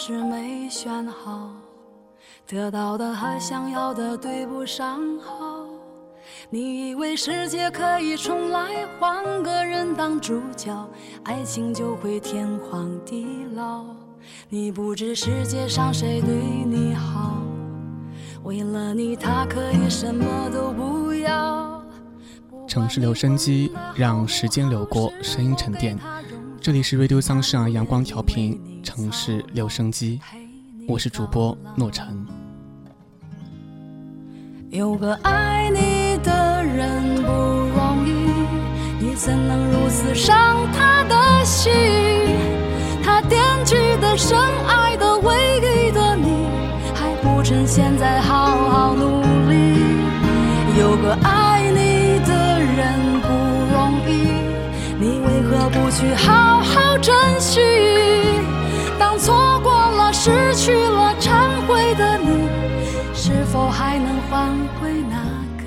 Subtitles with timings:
[0.00, 1.50] 是没选好
[2.46, 5.66] 得到的和想要的对不上号，
[6.48, 10.88] 你以为世界可以重来，换个人当主角，
[11.24, 13.86] 爱情就会天荒地老。
[14.48, 16.32] 你不知世界上谁对
[16.64, 17.42] 你好，
[18.44, 21.82] 为了你他可以什么都不要。
[22.68, 25.98] 城市留声机，让时间流过，声音沉淀。
[26.68, 30.20] 这里是 Radio Sunshine 阳光调频，城市留声机，
[30.86, 32.06] 我是主播诺晨。
[34.68, 38.12] 有个爱你的人不容易，
[39.00, 41.72] 你怎能如此伤他的心？
[43.02, 46.44] 他惦记的、深爱的、唯一的你，
[46.94, 49.80] 还不趁现在好好努力。
[50.78, 53.27] 有个爱你的人不，
[55.90, 57.60] 去好好珍惜？
[58.98, 62.48] 当错过了、失去了、忏悔的你。
[63.14, 64.48] 是否还能换
[64.80, 65.16] 回那
[65.56, 65.64] 个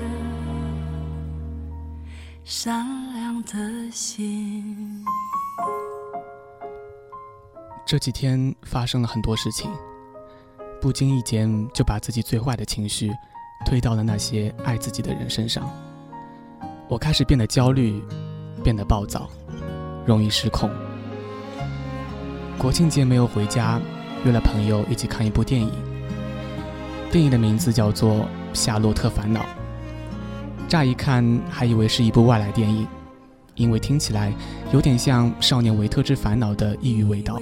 [2.44, 5.04] 善良的心？
[7.84, 9.70] 这几天发生了很多事情，
[10.80, 13.12] 不经意间就把自己最坏的情绪
[13.66, 15.68] 推到了那些爱自己的人身上。
[16.88, 18.02] 我开始变得焦虑，
[18.64, 19.28] 变得暴躁，
[20.06, 20.70] 容易失控。
[22.58, 23.80] 国庆节没有回家，
[24.24, 25.70] 约了朋友一起看一部电影。
[27.10, 28.10] 电影的名字叫做
[28.52, 29.40] 《夏洛特烦恼》。
[30.68, 32.86] 乍一看还以为是一部外来电影，
[33.56, 34.32] 因为听起来
[34.72, 37.40] 有点像《少年维特之烦恼》的抑郁味道，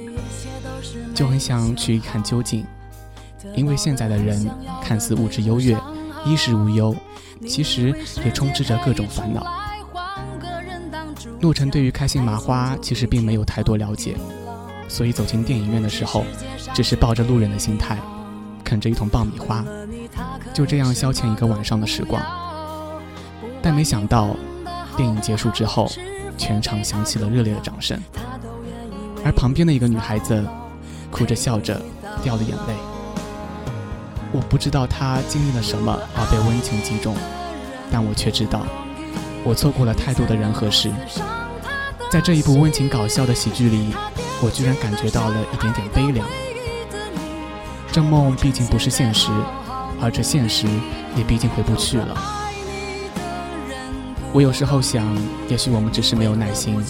[1.15, 2.65] 就很想去一看究竟。
[3.55, 4.49] 因为现在的人
[4.83, 5.77] 看似物质优越，
[6.27, 6.97] 衣食无忧，
[7.47, 7.95] 其实
[8.25, 9.60] 也充斥着各种烦恼。
[11.41, 14.15] 陆晨对于开心麻花其实并没有太多了解，
[14.89, 16.25] 所以走进电影院的时候，
[16.75, 17.99] 只是抱着路人的心态。
[18.63, 19.65] 啃着一桶爆米花，
[20.55, 22.23] 就这样消遣一个晚上的时光。
[23.61, 24.37] 但没想到，
[24.97, 25.91] 电影结束之后，
[26.39, 28.01] 全场响起了热烈的掌声，
[29.25, 30.47] 而旁边的一个女孩子
[31.11, 31.81] 哭着笑着
[32.23, 32.75] 掉了眼泪。
[34.31, 37.17] 我不知道她经历了什么而被温情击中，
[37.91, 38.65] 但我却知道，
[39.45, 40.91] 我错过了太多的人和事。
[42.11, 43.95] 在这一部温情搞笑的喜剧里，
[44.43, 46.27] 我居然感觉到了一点点悲凉。
[47.93, 49.31] 这梦毕竟不是现实，
[50.01, 50.67] 而这现实
[51.17, 52.17] 也毕竟回不去了。
[54.33, 55.05] 我有时候想，
[55.49, 56.81] 也许我们只是没有耐心，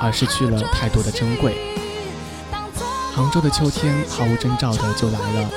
[0.00, 1.56] 而失去了太多的珍贵。
[3.14, 5.50] 杭州的秋天毫无征兆的就来了，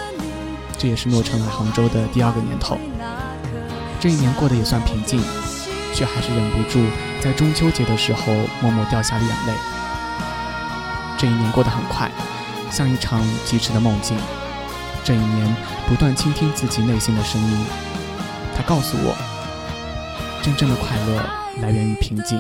[0.78, 2.78] 这也是诺成来杭州的第二个年头。
[4.00, 5.22] 这一年过得也算平静，
[5.94, 6.84] 却还是忍不住
[7.22, 9.54] 在中秋节的时候默默掉下了眼泪。
[11.18, 12.10] 这一年过得很快，
[12.70, 14.18] 像一场疾驰的梦境。
[15.06, 15.56] 这一年，
[15.88, 17.66] 不断倾听自己内心的声音，
[18.56, 19.16] 他告诉我，
[20.42, 21.24] 真正的快乐
[21.62, 22.40] 来源于平静，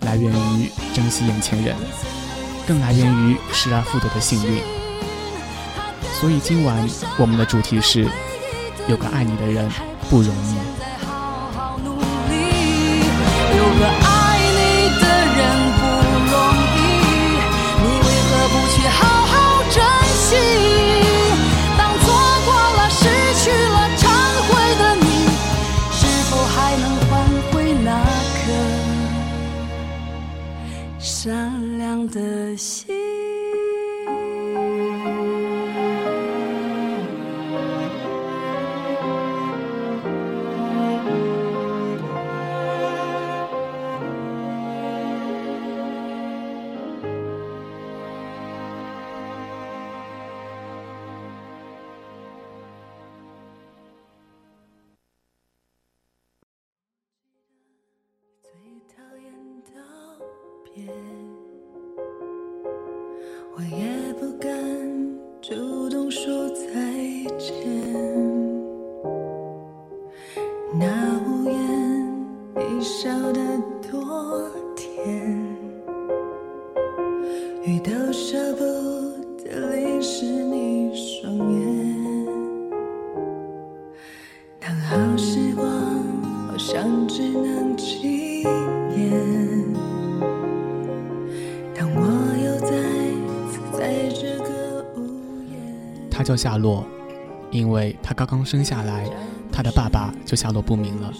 [0.00, 1.76] 来源于珍惜眼前人，
[2.66, 4.60] 更来源于失而复得的幸运。
[6.20, 6.76] 所以今晚
[7.18, 8.08] 我们的主题是：
[8.88, 9.70] 有个爱你的人
[10.10, 10.56] 不容易。
[31.26, 33.25] 善良的心？
[77.66, 78.62] 雨都舍不
[79.42, 82.26] 得淋湿你双眼。
[84.60, 85.66] 当好时光
[86.46, 88.46] 好像只能纪
[88.94, 89.10] 念。
[91.74, 92.06] 当我
[92.38, 92.70] 又再
[93.50, 96.08] 次在这个屋檐。
[96.08, 96.86] 他叫夏洛，
[97.50, 99.10] 因为他刚刚生下来，
[99.50, 101.12] 他的爸爸就下落不明了。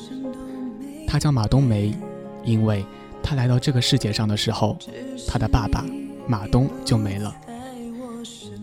[1.08, 1.92] 他叫马冬梅，
[2.44, 2.86] 因为
[3.20, 4.78] 他来到这个世界上的时候，
[5.26, 5.84] 他的爸爸
[6.28, 7.34] 马东就没了。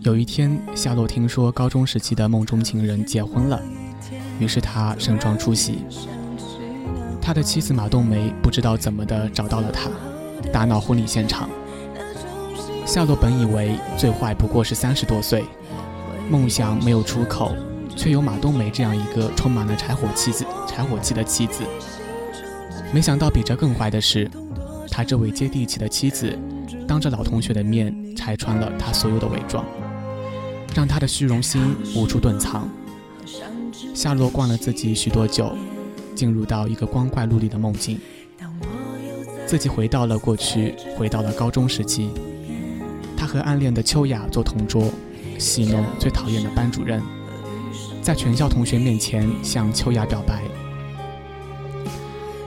[0.02, 3.60] 有一天，夏洛听说高中时期的梦中情人结婚了，
[4.38, 5.78] 于是他盛装出席。
[7.22, 9.88] 他的妻子马冬梅不知道怎么的找到了他，
[10.52, 11.48] 打闹婚礼现场。
[12.84, 15.42] 夏洛本以为最坏不过是三十多岁，
[16.28, 17.56] 梦想没有出口，
[17.96, 21.62] 却有马冬梅这样一个充满了柴火气子、柴火气的妻子。
[22.92, 24.30] 没想到比这更坏的是，
[24.90, 26.38] 他这位接地气的妻子，
[26.86, 29.64] 当着老同学的面拆穿了他所有的伪装，
[30.74, 32.68] 让他的虚荣心无处遁藏。
[33.94, 35.56] 夏洛灌了自己许多酒，
[36.14, 37.98] 进入到一个光怪陆离的梦境，
[39.46, 42.10] 自己回到了过去，回到了高中时期。
[43.16, 44.90] 他和暗恋的秋雅做同桌，
[45.38, 47.02] 戏弄最讨厌的班主任，
[48.02, 50.42] 在全校同学面前向秋雅表白。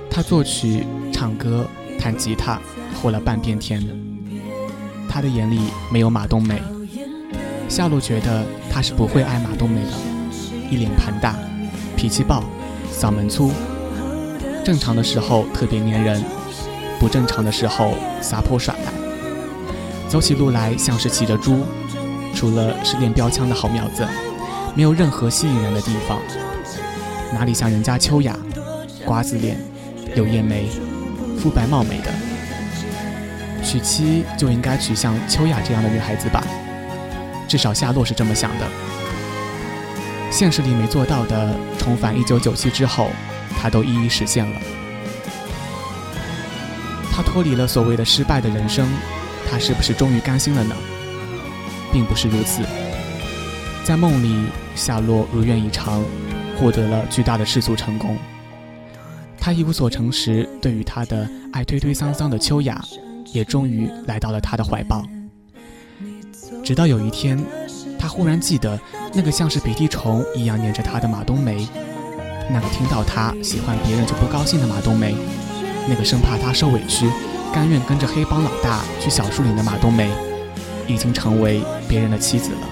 [0.10, 1.66] 他作曲、唱歌、
[2.00, 2.60] 弹吉他，
[3.02, 4.07] 活了半边天。
[5.10, 5.60] 他的眼里
[5.92, 6.62] 没有马冬梅。
[7.70, 9.92] 夏洛觉得他是不会爱马冬梅的，
[10.72, 11.36] 一脸盘大，
[11.96, 12.44] 脾气暴，
[12.94, 13.52] 嗓门粗。
[14.64, 16.24] 正常的时候特别粘人，
[17.00, 18.92] 不正常的时候撒泼耍赖。
[20.10, 21.64] 走起路来像是骑着猪，
[22.34, 24.08] 除了是练标枪的好苗子，
[24.74, 26.20] 没有任何吸引人的地方。
[27.34, 28.38] 哪里像人家秋雅，
[29.06, 29.58] 瓜子脸，
[30.16, 30.70] 柳叶眉，
[31.38, 32.27] 肤白貌美的。
[33.68, 36.42] 娶妻就应该娶像秋雅这样的女孩子吧，
[37.50, 38.66] 至少夏洛是这么想的。
[40.32, 43.10] 现实里没做到的，重返1997之后，
[43.60, 44.62] 他都一一实现了。
[47.12, 48.88] 他脱离了所谓的失败的人生。
[49.50, 50.76] 他是不是终于甘心了呢？
[51.92, 52.62] 并不是如此。
[53.84, 56.04] 在梦里，夏洛如愿以偿，
[56.58, 58.18] 获得了巨大的世俗成功。
[59.40, 62.84] 他一无所成时，对于他的爱推推搡搡的秋雅，
[63.34, 65.04] 也终于来到了他的怀抱。
[66.64, 67.38] 直到有一天，
[67.98, 68.80] 他忽然记得
[69.14, 71.68] 那个像是鼻涕虫一样粘着他的马冬梅，
[72.50, 75.16] 那个听到他喜欢别人就不高兴的马冬梅，
[75.88, 77.10] 那个生怕他受委屈。
[77.54, 80.12] 甘愿跟着黑帮老大去小树林的马冬梅，
[80.86, 82.68] 已经成为别人的妻子了。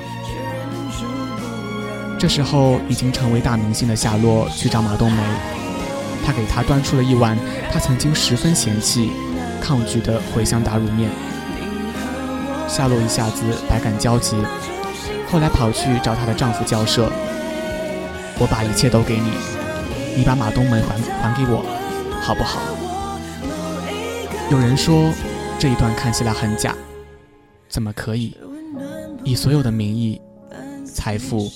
[2.20, 5.24] 这时候，已经成为大明星的夏洛去找马冬梅，
[6.26, 7.38] 他给她端出了一碗
[7.72, 9.10] 他曾经十分嫌弃、
[9.66, 11.10] 抗拒的茴香打卤面。
[12.68, 14.36] 夏洛一下子百感交集，
[15.28, 17.10] 后来跑去找她的丈夫交涉
[18.38, 19.32] ：“我把一切都给你，
[20.16, 21.66] 你把马东梅还还给我，
[22.22, 22.62] 好不好？”
[24.52, 25.12] 有人说，
[25.58, 26.76] 这一段看起来很假，
[27.68, 28.38] 怎么可以
[29.24, 30.22] 以所有的名义、
[30.86, 31.50] 财富、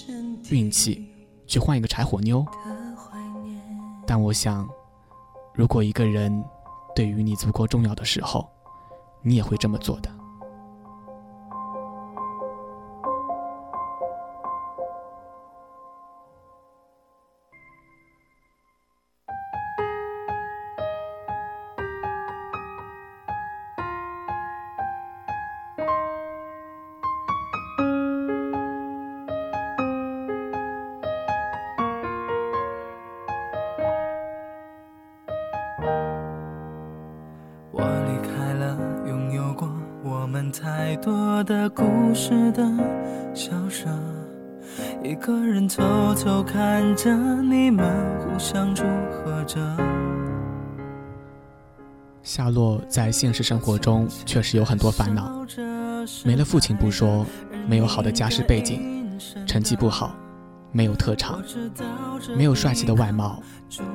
[0.49, 1.05] 运气
[1.45, 2.43] 去换一个柴火妞？
[4.07, 4.67] 但我想，
[5.53, 6.43] 如果一个人
[6.99, 8.45] 对于你足够重要的时候，
[9.21, 10.11] 你也会这么做的。
[40.51, 42.63] 太多的故事的
[43.33, 43.87] 小舍，
[45.03, 45.83] 一个人偷
[46.15, 47.85] 偷看着你们
[48.19, 49.59] 互相祝贺着。
[52.23, 55.45] 夏洛在现实生活中确实有很多烦恼，
[56.23, 57.25] 没了父亲不说，
[57.67, 59.09] 没有好的家世背景，
[59.45, 60.15] 成绩不好，
[60.71, 61.41] 没有特长，
[62.35, 63.41] 没有帅气的外貌，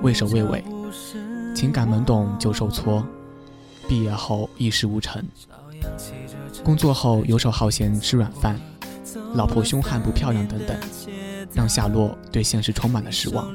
[0.02, 0.64] 畏首畏尾，
[1.54, 3.04] 情感懵懂就受挫，
[3.88, 5.22] 毕业后一事无成，
[6.64, 8.58] 工作后游手好闲吃软饭，
[9.34, 10.74] 老婆凶悍不漂亮等等，
[11.52, 13.54] 让夏洛对现实充满了失望。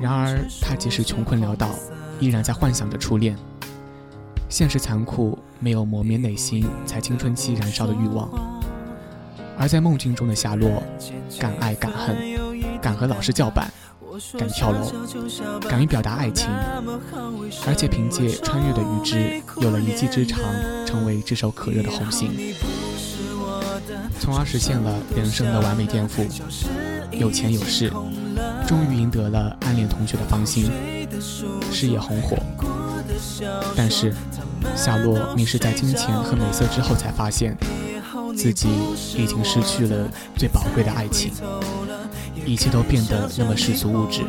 [0.00, 1.68] 然而，他即使穷困潦倒。
[2.20, 3.36] 依然在幻想着初恋。
[4.48, 8.30] 现实残酷，没有磨灭内心才青春期燃烧的欲望。
[9.58, 10.82] 而在梦境中的夏洛，
[11.38, 12.16] 敢爱敢恨，
[12.80, 13.70] 敢和老师叫板，
[14.38, 14.92] 敢跳楼，
[15.68, 16.48] 敢于表达爱情，
[17.66, 20.40] 而且凭借穿越的预知，有了一技之长，
[20.86, 22.30] 成为炙手可热的红星，
[24.20, 26.26] 从而实现了人生的完美颠覆。
[27.10, 27.92] 有钱有势，
[28.66, 30.70] 终于赢得了暗恋同学的芳心。
[31.70, 32.36] 事业红火，
[33.76, 34.14] 但是
[34.76, 37.56] 夏洛迷失在金钱和美色之后，才发现
[38.36, 38.68] 自己
[39.16, 41.32] 已经失去了最宝贵的爱情，
[42.46, 44.22] 一切都变得那么世俗物质，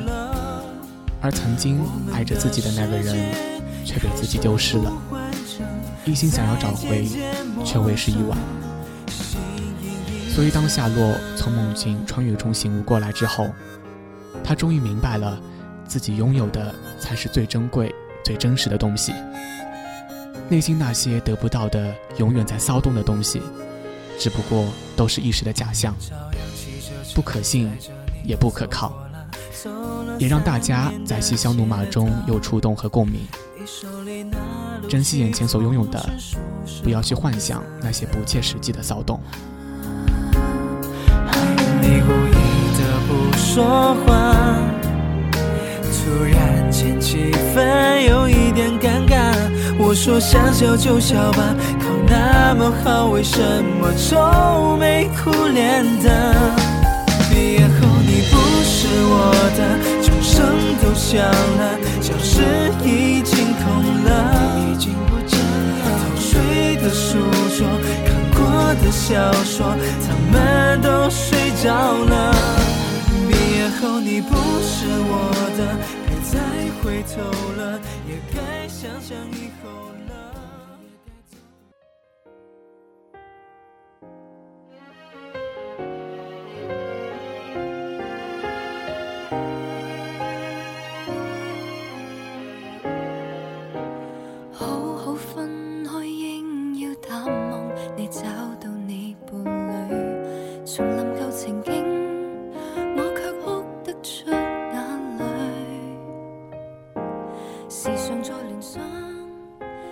[1.22, 1.80] 而曾经
[2.14, 3.16] 爱着自己的那个人
[3.84, 4.92] 却被自己丢失了，
[6.06, 7.08] 一心想要找回，
[7.64, 8.38] 却为时已晚。
[10.30, 13.50] 所以当夏洛从梦境穿越中醒悟过来之后，
[14.44, 15.40] 他终于明白了。
[15.88, 17.94] 自己拥有的才是最珍贵、
[18.24, 19.14] 最真实的东西。
[20.50, 23.40] 内心那些得不到的、永远在骚动的东西，
[24.18, 25.96] 只不过都是一时的假象，
[27.14, 27.72] 不可信，
[28.26, 28.94] 也不可靠。
[30.18, 33.22] 也让大家在嬉笑怒骂中有触动和共鸣。
[34.88, 36.04] 珍惜眼前所拥有的，
[36.84, 39.20] 不要去幻想那些不切实际的骚动。
[41.82, 42.36] 你故意
[42.78, 44.58] 的不说话。
[45.82, 49.34] 突然间气氛有一点尴尬，
[49.80, 53.42] 我说想笑就笑吧，考那么好，为什
[53.82, 56.36] 么愁眉苦脸的？
[57.32, 57.85] 毕业后
[59.02, 59.60] 我的，
[60.02, 60.36] 钟声
[60.82, 61.22] 都响
[61.58, 62.42] 了，教室
[62.84, 63.64] 已经空
[64.04, 64.10] 了，
[64.60, 65.84] 已经不见了。
[66.02, 67.18] 偷睡的书
[67.58, 67.68] 桌，
[68.06, 68.40] 看过
[68.84, 69.12] 的小
[69.44, 69.76] 说，
[70.06, 71.66] 他们都睡着
[72.06, 72.34] 了。
[73.28, 75.14] 毕业后你不是我
[75.58, 75.60] 的，
[76.06, 76.34] 别再
[76.82, 77.22] 回头
[77.58, 79.95] 了，也该想想以后了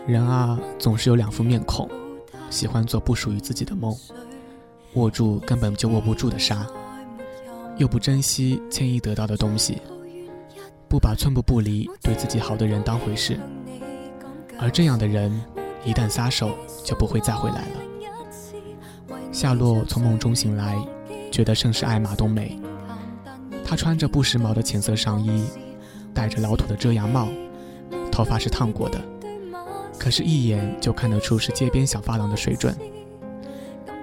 [0.05, 1.89] 人啊，总是有两副面孔，
[2.49, 3.95] 喜欢做不属于自己的梦，
[4.93, 6.67] 握住根本就握不住的沙，
[7.77, 9.81] 又不珍惜轻易得到的东西，
[10.89, 13.39] 不把寸步不离对自己好的人当回事。
[14.59, 15.31] 而这样的人，
[15.85, 16.51] 一旦撒手，
[16.83, 19.17] 就不会再回来了。
[19.31, 20.77] 夏洛从梦中醒来，
[21.31, 22.59] 觉得甚是爱马冬梅。
[23.65, 25.43] 她穿着不时髦的浅色上衣，
[26.13, 27.27] 戴着老土的遮阳帽，
[28.13, 29.03] 头发是烫过的。
[29.97, 32.77] 可是，一眼就看得出是街边小发廊的水准。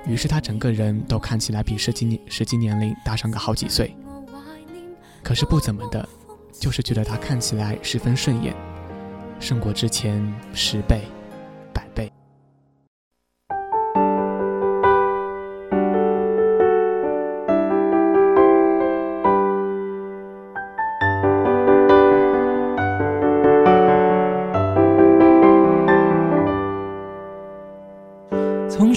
[0.05, 3.95] 于是，他整个人都看起来比实际年实际年龄大上个好几岁。
[5.23, 6.09] 可是不怎么的，
[6.59, 8.52] 就是觉得他看起来十分顺眼，
[9.38, 10.21] 胜过之前
[10.52, 11.02] 十倍。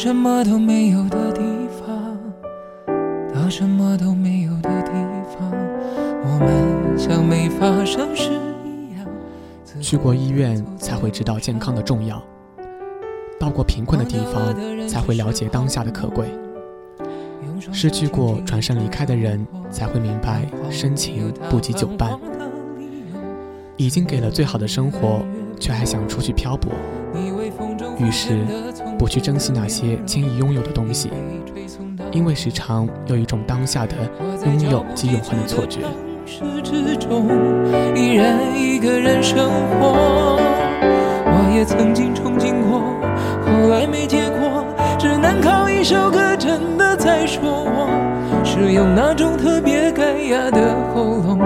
[0.03, 1.41] 什么都没有的地
[1.79, 2.13] 方
[3.33, 4.91] 到什么都没有的地
[5.31, 5.50] 方，
[6.25, 8.29] 我们像没发生事
[8.65, 9.07] 一样。
[9.81, 12.22] 去过医院才会知道健康的重要，
[13.39, 14.53] 到过贫困的地方
[14.89, 16.27] 才会了解当下的可贵，
[17.72, 22.19] 失去过转身离开的人才会明白深情不及久伴。
[23.77, 25.25] 已经给了最好的生活，
[25.62, 26.74] 却还想出去漂泊。
[27.98, 28.45] 于是，
[28.97, 31.09] 不去珍惜那些轻易拥有的东西，
[32.12, 33.95] 因为时常有一种当下的
[34.45, 35.81] 拥有即永恒的错觉。
[37.95, 40.39] 依然一个人生活，
[41.25, 42.79] 我也曾经憧憬过，
[43.45, 44.65] 后来没结果。
[44.97, 47.89] 只能靠一首歌真的在说我，
[48.45, 51.39] 是用那种特别干哑的喉咙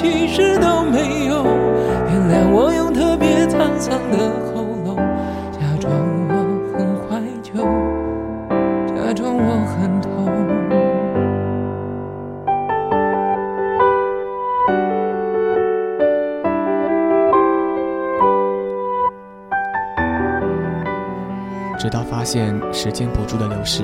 [0.00, 1.42] 其实都没有。
[2.06, 4.94] 原谅我用特别沧桑的喉咙，
[5.50, 5.92] 假装
[6.28, 6.34] 我
[6.72, 7.54] 很怀旧，
[8.94, 10.08] 假装我很痛。
[21.76, 23.82] 直到发现时间不住的流逝，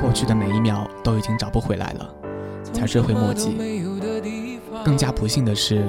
[0.00, 2.08] 过去的每一秒都已经找不回来了，
[2.72, 3.87] 才追悔莫及。
[4.88, 5.84] 更加不幸的是，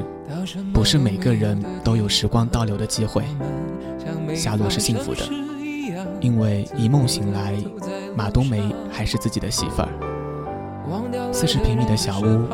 [0.73, 3.23] 不是每个人都有时光倒流的机会。
[4.35, 5.21] 夏洛是幸福的，
[6.19, 7.55] 因为一梦醒来，
[8.13, 9.87] 马冬梅还是自己的媳妇儿。
[11.31, 12.45] 四十平米的小屋，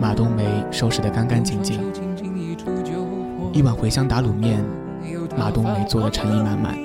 [0.00, 1.80] 马冬梅收拾得干干净净。
[3.52, 4.64] 一碗茴香打卤面，
[5.36, 6.78] 马冬梅做的诚意满满。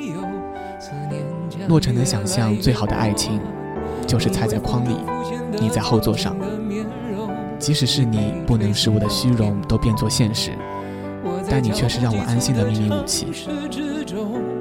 [1.68, 3.40] 洛尘能想象最好的爱情，
[4.08, 4.98] 就是菜在筐里，
[5.62, 6.36] 你在后座上。
[7.66, 10.52] 即使是你不能使我的虚荣都变作现实，
[11.50, 13.26] 但你却是让我安心的秘密武器。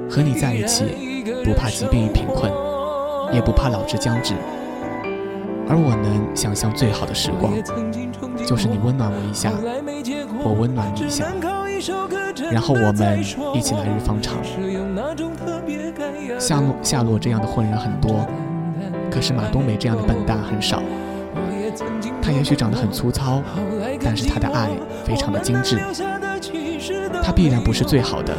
[0.09, 2.51] 和你在一起，不怕疾病与贫困，
[3.31, 4.33] 也不怕老之将至。
[5.69, 7.53] 而我能想象最好的时光，
[8.43, 9.51] 就是你温暖我一下，
[10.43, 11.27] 我温暖你一下，
[12.51, 13.19] 然后我们
[13.53, 14.33] 一起来日方长。
[16.39, 18.27] 夏洛夏洛这样的混人很多，
[19.11, 20.81] 可是马冬梅这样的笨蛋很少。
[22.25, 23.43] 他也许长得很粗糙，
[24.03, 24.71] 但是他的爱
[25.05, 25.77] 非常的精致。
[27.21, 28.35] 他必然不是最好的，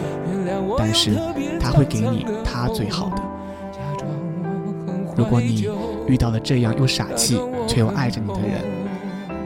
[0.76, 1.14] 但是
[1.60, 3.22] 他会给你他最好的。
[5.16, 5.68] 如果你
[6.08, 8.60] 遇到了这样又傻气却又爱着你的人，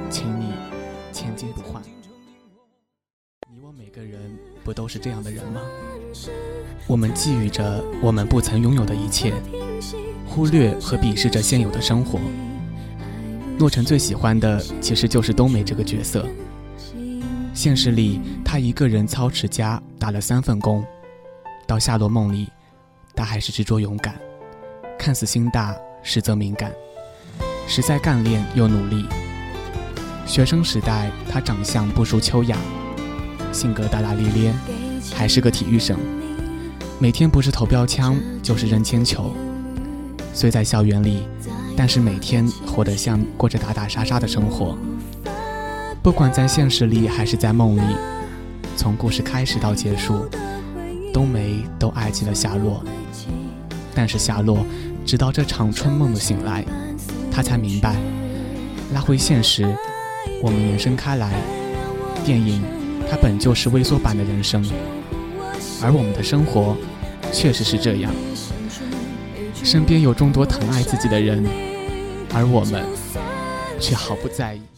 [0.09, 0.55] 请你
[1.12, 1.83] 千金不换。
[3.53, 4.18] 你我每个人
[4.64, 5.61] 不都是这样的人吗？
[6.87, 9.35] 我们觊觎着我们不曾拥有的一切，
[10.26, 12.18] 忽略和鄙视着现有的生活。
[13.61, 16.27] 洛尘最喜欢的其实就是冬梅这个角色。
[17.53, 20.83] 现实里，他一个人操持家，打了三份工；
[21.66, 22.49] 到夏洛梦里，
[23.14, 24.18] 他还是执着勇敢，
[24.99, 26.73] 看似心大，实则敏感，
[27.68, 29.05] 实在干练又努力。
[30.25, 32.57] 学生时代，他长相不输秋雅，
[33.53, 34.55] 性格大大咧咧，
[35.14, 35.99] 还是个体育生，
[36.99, 39.35] 每天不是投标枪，就是扔铅球。
[40.33, 41.25] 虽在校园里。
[41.83, 44.77] 但是每天活得像过着打打杀杀的生活，
[46.03, 47.97] 不管在现实里还是在梦里，
[48.77, 50.29] 从故事开始到结束，
[51.11, 52.85] 冬梅都爱极了夏洛。
[53.95, 54.59] 但是夏洛
[55.07, 56.62] 直到这场春梦的醒来，
[57.33, 57.97] 他才明白，
[58.93, 59.64] 拉回现实，
[60.43, 61.33] 我们延伸开来，
[62.27, 62.62] 电影
[63.11, 64.62] 它本就是微缩版的人生，
[65.83, 66.77] 而我们的生活
[67.33, 68.12] 确实是这样，
[69.64, 71.69] 身边有众多疼爱自己的人。
[72.33, 72.85] 而我们
[73.81, 74.69] 却毫不在意。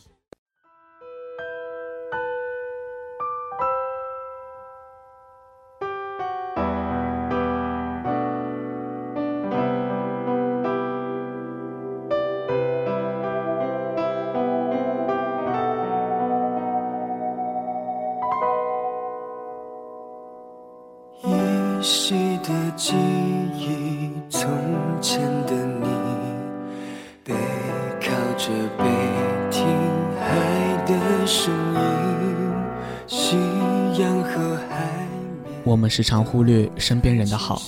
[35.64, 37.61] 我们时常忽略身边人的好，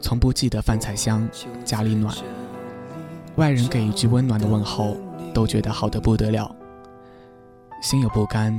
[0.00, 1.28] 从不记得饭菜香，
[1.64, 2.14] 家里暖。
[3.36, 4.96] 外人给一句温暖的问候，
[5.32, 6.54] 都觉得好的不得了。
[7.82, 8.52] 心有不甘，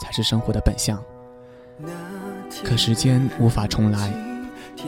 [0.00, 1.02] 才是生活的本相。
[2.64, 4.12] 可时间无法重来，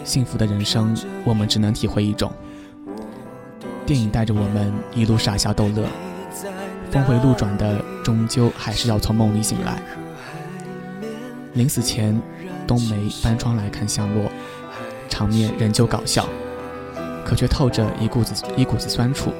[0.05, 2.31] 幸福的人生，我们只能体会一种。
[3.85, 5.87] 电影带着我们一路傻笑逗乐，
[6.91, 9.83] 峰回路转的，终究还是要从梦里醒来。
[11.55, 12.21] 临死前，
[12.67, 14.31] 冬梅翻窗来看向洛，
[15.09, 16.29] 场面仍旧搞笑，
[17.25, 19.33] 可却透着一股子一股子酸楚。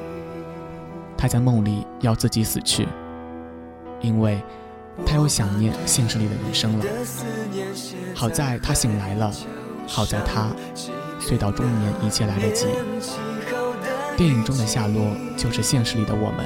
[1.17, 2.87] 他在梦里要自己死去，
[3.99, 4.41] 因为
[5.05, 6.85] 他又想念现实里的人生了。
[8.13, 9.29] 好在他醒来了，
[9.85, 10.49] 好在他
[11.19, 12.67] 岁到中年，一切来得及。
[14.15, 16.45] 电影中的夏洛就是现实里的我们，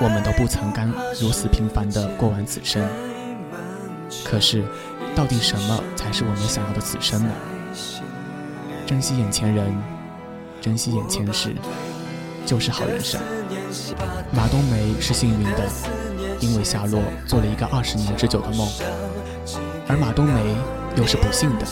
[0.00, 2.82] 我们都不曾甘如此平凡的过完此生。
[4.30, 4.62] 可是，
[5.12, 7.32] 到底什么才是我们想要的此生呢？
[8.86, 9.76] 珍惜眼前人，
[10.60, 11.52] 珍惜眼前事，
[12.46, 13.20] 就是好人生。
[14.30, 15.68] 马冬梅是幸运的，
[16.38, 18.68] 因为夏洛做了一个二十年之久的梦，
[19.88, 20.54] 而马冬梅
[20.94, 21.66] 又是不幸的，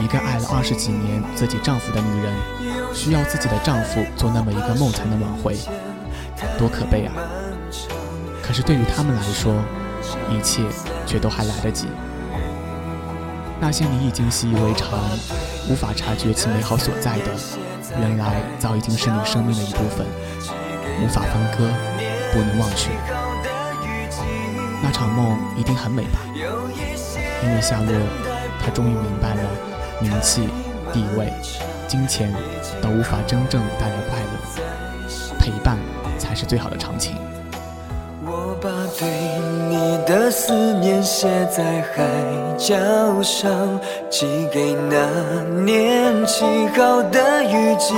[0.00, 2.34] 一个爱了二十几年自己丈夫的女人，
[2.92, 5.56] 需要自己的丈夫做那么一个梦才能挽回，
[6.58, 7.14] 多可悲啊！
[8.42, 9.54] 可是对于他们来说，
[10.28, 10.62] 一切
[11.06, 11.88] 却都还来得及。
[13.60, 14.98] 那些你已经习以为常、
[15.70, 17.30] 无法察觉其美好所在的，
[17.98, 20.06] 原来早已经是你生命的一部分，
[21.02, 21.72] 无法分割，
[22.32, 22.90] 不能忘却。
[24.82, 26.18] 那场梦一定很美吧？
[26.34, 27.94] 因为夏洛，
[28.62, 29.42] 他终于明白了，
[30.00, 30.48] 名气、
[30.92, 31.32] 地位、
[31.88, 32.30] 金钱
[32.82, 35.78] 都无法真正带来快乐，陪伴
[36.18, 37.16] 才是最好的长情。
[40.14, 42.04] 的思念写在海
[42.56, 42.72] 角
[43.20, 43.50] 上，
[44.08, 44.96] 寄给那
[45.64, 47.96] 年七号的雨季。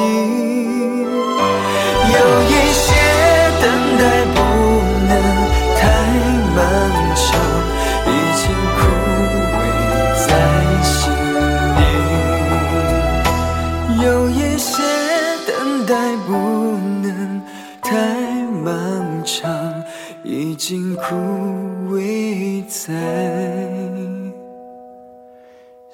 [2.08, 2.86] 有一些
[3.60, 3.64] 等
[3.98, 4.02] 待
[4.34, 4.38] 不
[5.06, 5.12] 能
[5.76, 5.78] 太
[6.56, 6.58] 漫
[7.14, 7.26] 长，
[8.06, 8.42] 已经
[8.78, 8.80] 枯
[9.52, 9.54] 萎
[10.26, 10.28] 在
[10.82, 10.96] 心
[11.76, 11.78] 里。
[14.06, 14.72] 有一些
[15.46, 15.52] 等
[15.84, 15.92] 待
[16.26, 16.32] 不
[17.02, 17.06] 能
[17.82, 17.86] 太
[18.64, 18.64] 漫
[19.22, 19.36] 长。
[20.28, 21.65] 已经枯萎
[22.68, 22.92] 在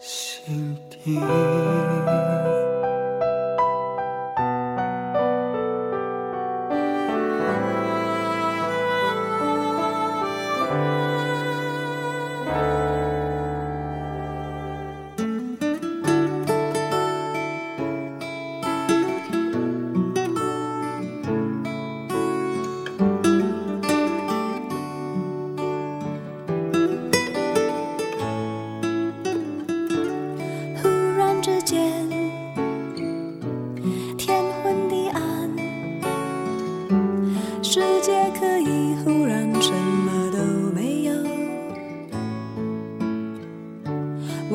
[0.00, 1.61] 心底。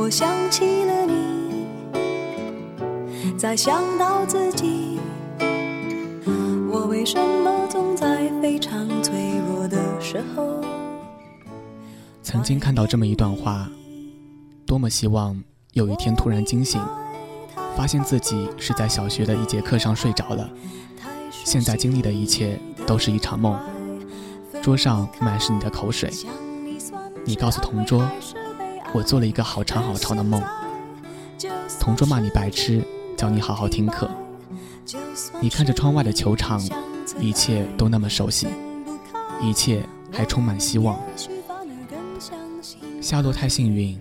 [0.07, 1.65] 我想起了你，
[3.37, 4.97] 再想到自己，
[6.71, 9.13] 我为什么总在非常脆
[9.49, 10.61] 弱的时候？
[12.23, 13.69] 曾经看到这么一段话，
[14.65, 15.43] 多么希望
[15.73, 16.81] 有一天突然惊醒，
[17.75, 20.49] 发现自己是在小学的一节课上睡着了，
[21.43, 23.59] 现在经历的一切都是一场梦。
[24.61, 26.09] 桌上满是你的口水，
[27.25, 28.09] 你告诉同桌，
[28.93, 30.41] 我做了一个好长好长的梦。
[31.79, 32.83] 同桌骂你白痴，
[33.15, 34.09] 叫你好好听课。
[35.41, 36.61] 你看着窗外的球场，
[37.19, 38.47] 一切都那么熟悉，
[39.41, 40.99] 一切还充满希望。
[43.01, 43.99] 夏洛太幸运，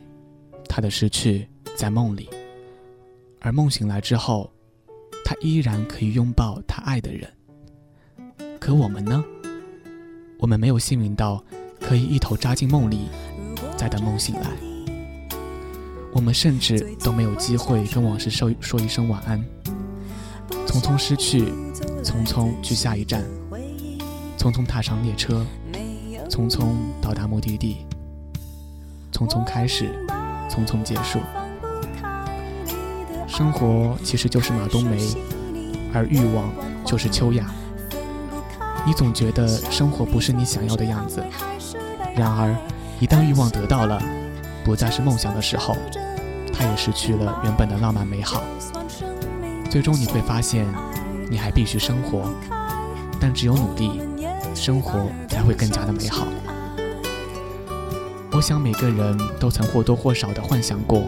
[0.69, 2.29] 他的失去在梦里，
[3.41, 4.51] 而梦醒来之后，
[5.25, 7.31] 他依然可以拥抱他爱的人。
[8.59, 9.25] 可我们呢？
[10.39, 11.43] 我们没有幸运到
[11.81, 13.09] 可以一头扎进梦里，
[13.77, 14.66] 再等梦醒来。
[16.17, 19.39] 我们甚至都没有机会跟往事说说一声晚安。
[20.67, 21.53] 匆匆失去，
[22.03, 23.23] 匆匆去下一站，
[24.39, 25.45] 匆匆踏上列车，
[26.31, 26.69] 匆匆
[27.03, 27.85] 到达目的地。
[29.13, 29.91] 匆匆开始，
[30.49, 31.21] 匆匆结束。
[33.29, 34.97] 生活其实就是马冬梅，
[35.93, 36.51] 而欲望
[36.83, 37.45] 就是秋雅。
[38.87, 41.23] 你总觉得生活不是你想要的样子，
[42.17, 42.57] 然而
[43.01, 44.03] 一旦欲望得到了，
[44.65, 45.77] 不再是梦想的时候，
[46.57, 48.43] 它也失去了原本的浪漫美好。
[49.69, 50.67] 最终你会发现，
[51.29, 52.31] 你还必须生活，
[53.21, 54.01] 但只有努力，
[54.55, 56.27] 生活才会更加的美好。
[58.33, 61.03] 我想每个人都曾或多或少的幻想过，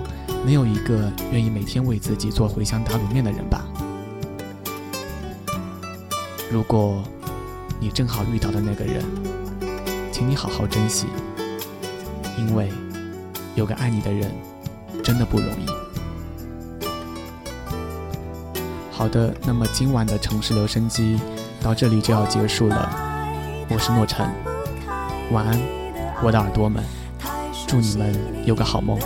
[0.45, 3.65] 没有一个愿意每天为自己做茴香打卤面的人吧。
[6.51, 7.03] 如果
[7.81, 9.05] 你正好遇到的那个人，
[10.11, 11.07] 请你好好珍惜，
[12.39, 12.71] 因为
[13.55, 14.31] 有个爱你的人
[15.09, 15.67] 真的不容易。
[18.93, 21.19] 好的，那么今晚的城市留声机
[21.63, 22.95] 到这里就要结束了。
[23.71, 24.29] 我是诺晨，
[25.33, 25.59] 晚安，
[26.23, 26.85] 我的耳朵们。
[27.67, 28.99] 祝你们有个好梦。